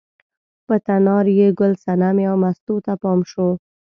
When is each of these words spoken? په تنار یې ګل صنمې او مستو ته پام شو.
په 0.67 0.75
تنار 0.85 1.25
یې 1.39 1.47
ګل 1.59 1.73
صنمې 1.83 2.25
او 2.31 2.35
مستو 2.43 2.75
ته 2.85 2.93
پام 3.01 3.19
شو. 3.31 3.49